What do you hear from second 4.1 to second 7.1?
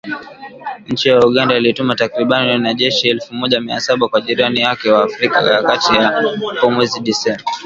jirani yake wa Afrika ya kati hapo mwezi